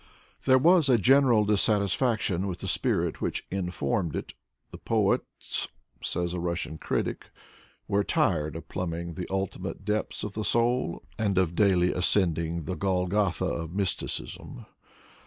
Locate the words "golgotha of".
12.75-13.69